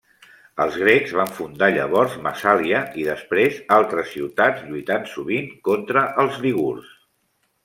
Els 0.63 0.77
grecs 0.83 1.11
van 1.17 1.33
fundar 1.39 1.67
llavors 1.75 2.15
Massàlia 2.27 2.79
i 3.01 3.05
després 3.09 3.61
altres 3.77 4.09
ciutats 4.15 4.65
lluitant 4.71 5.07
sovint 5.13 5.53
contra 5.71 6.05
els 6.27 6.43
lígurs. 6.49 6.91